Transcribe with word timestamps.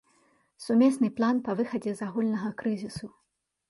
Сумесны 0.65 1.11
план 1.21 1.43
па 1.51 1.57
выхадзе 1.61 1.91
з 2.01 2.11
агульнага 2.11 2.49
крызісу. 2.65 3.17